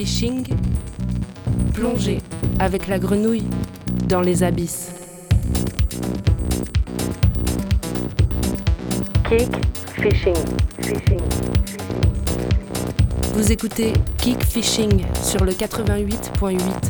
Fishing, 0.00 0.46
plongez 1.74 2.22
avec 2.58 2.88
la 2.88 2.98
grenouille 2.98 3.44
dans 4.08 4.22
les 4.22 4.42
abysses. 4.42 4.92
Kick 9.28 9.50
Fishing. 10.00 10.34
Vous 13.34 13.52
écoutez 13.52 13.92
Kick 14.16 14.42
Fishing 14.42 15.04
sur 15.22 15.44
le 15.44 15.52
88.8. 15.52 16.89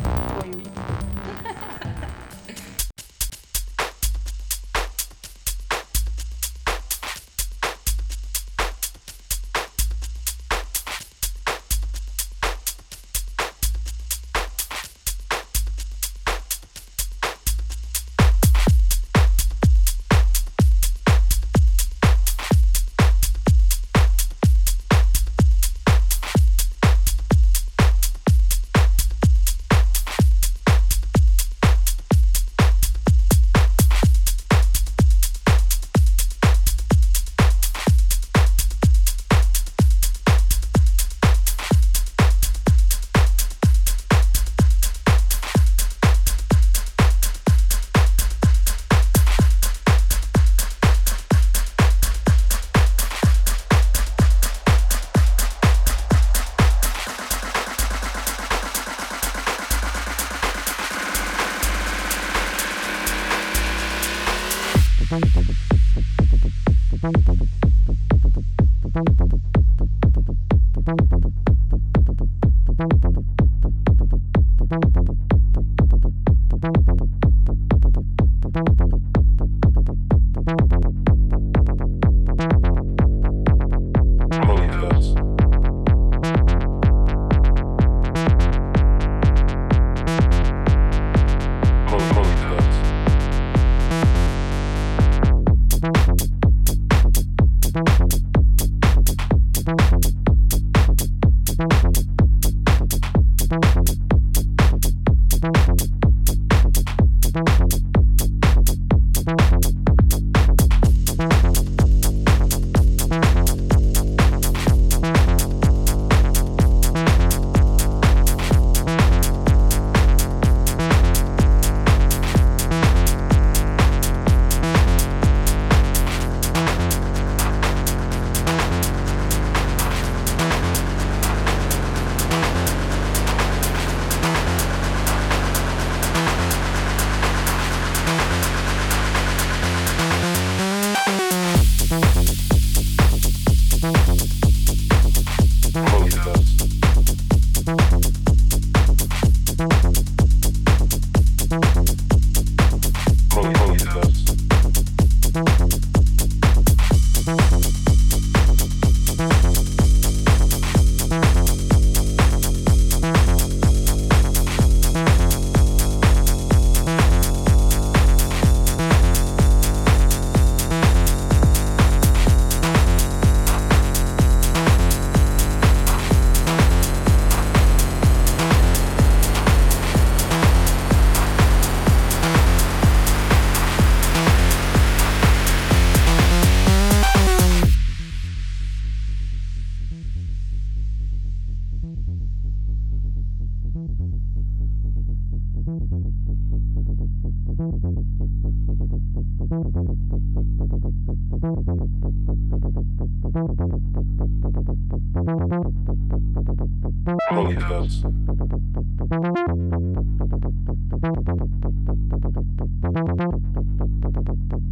Holy 207.30 207.56
Herbs. 207.56 208.04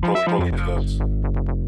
Holy 0.05 0.53
Herbs. 0.53 1.68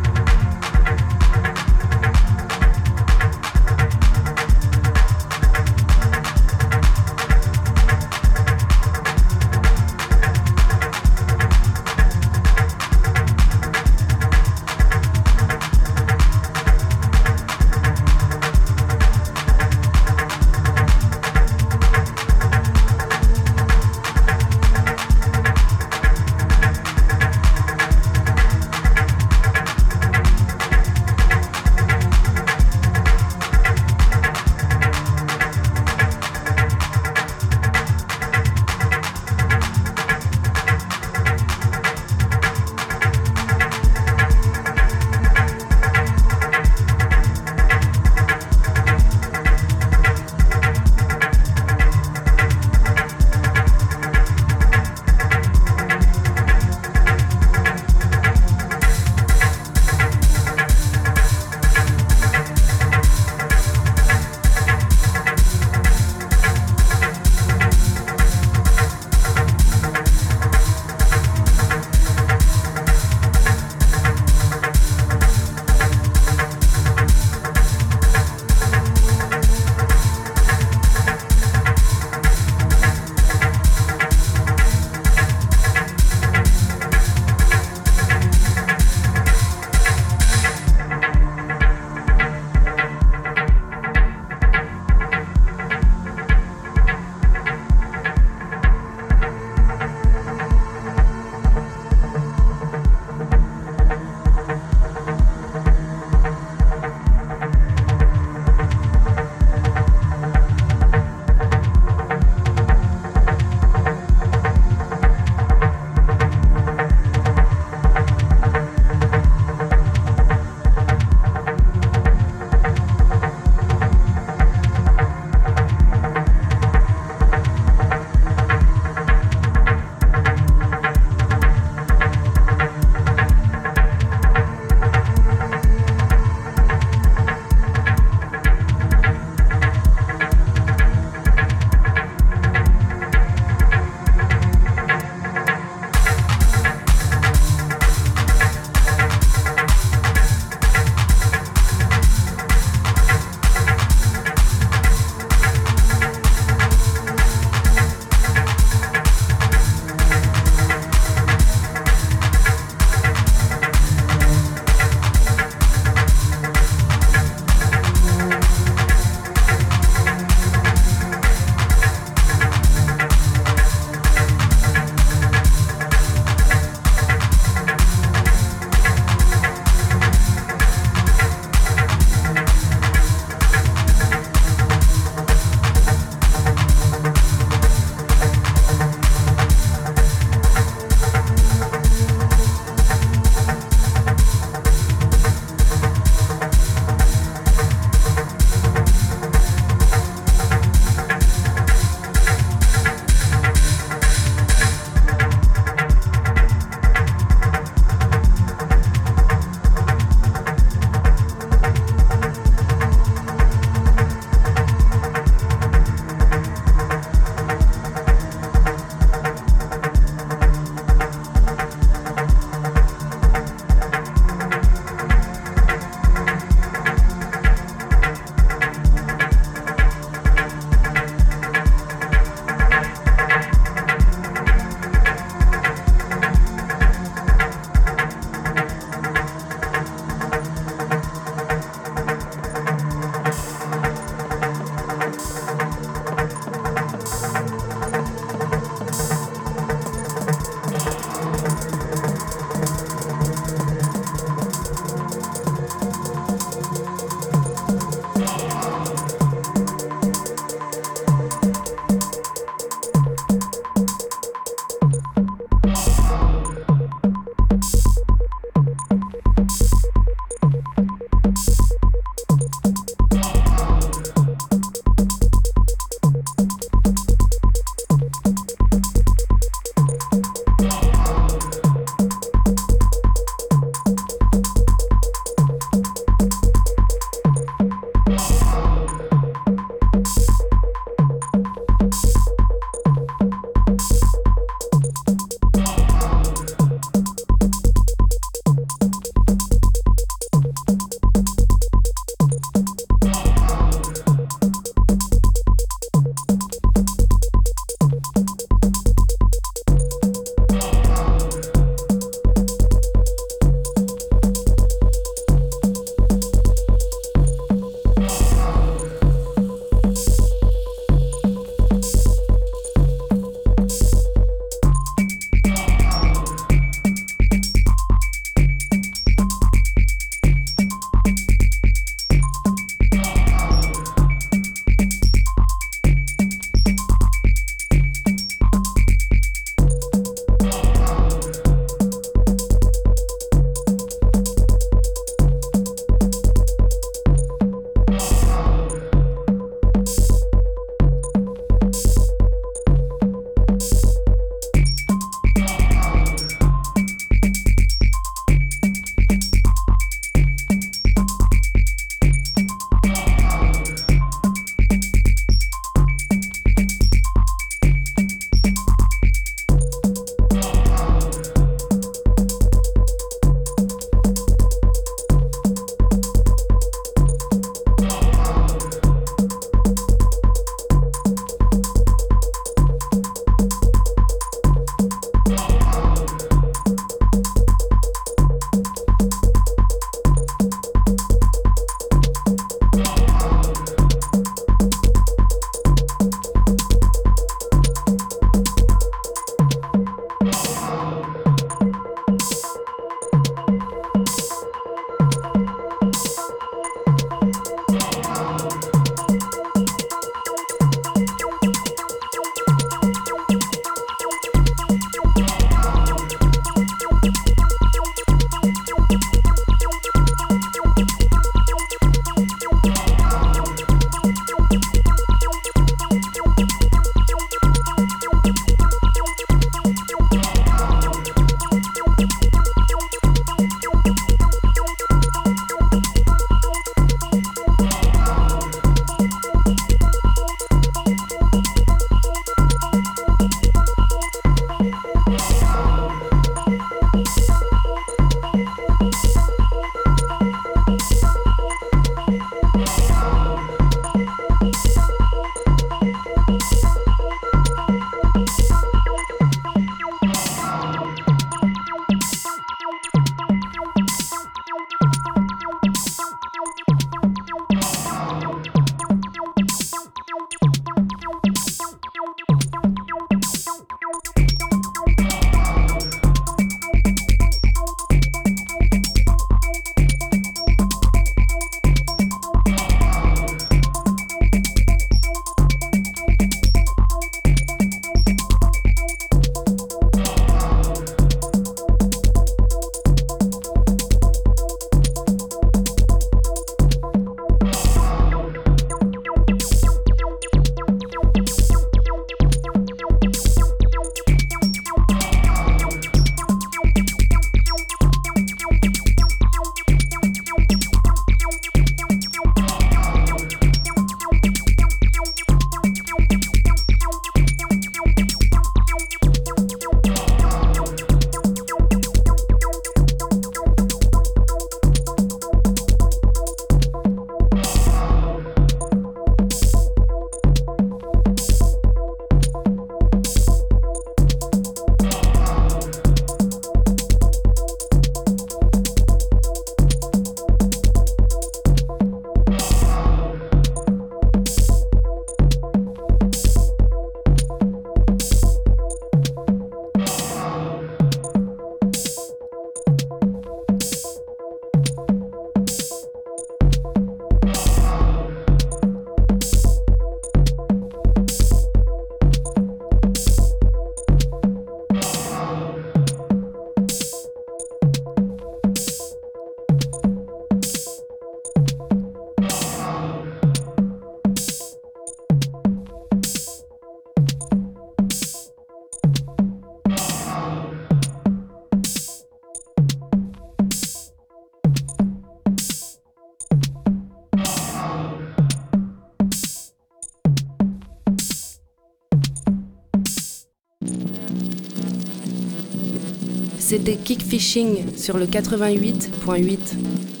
Kickfishing 597.11 597.75
sur 597.75 597.97
le 597.97 598.05
88.8. 598.05 600.00